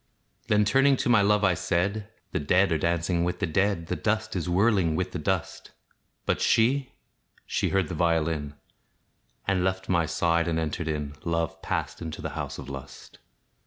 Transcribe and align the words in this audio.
Then, 0.47 0.65
turning 0.65 0.97
to 0.97 1.09
my 1.09 1.21
love, 1.21 1.43
I 1.43 1.53
said, 1.53 2.09
"The 2.31 2.39
dead 2.39 2.71
are 2.71 2.77
dancing 2.79 3.23
with 3.23 3.37
the 3.37 3.45
dead, 3.45 3.85
The 3.85 3.95
dust 3.95 4.35
is 4.35 4.49
whirling 4.49 4.95
with 4.95 5.11
the 5.11 5.19
dust." 5.19 5.69
But 6.25 6.41
she 6.41 6.93
she 7.45 7.69
heard 7.69 7.87
the 7.87 7.93
violin, 7.93 8.55
And 9.47 9.63
left 9.63 9.89
my 9.89 10.07
side, 10.07 10.47
and 10.47 10.57
entered 10.57 10.87
in: 10.87 11.13
Love 11.23 11.61
passed 11.61 12.01
into 12.01 12.19
the 12.19 12.31
house 12.31 12.57
of 12.57 12.67
lust. 12.67 13.19